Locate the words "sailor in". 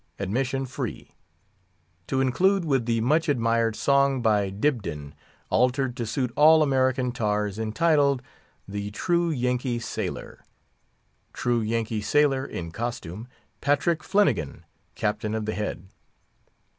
12.01-12.71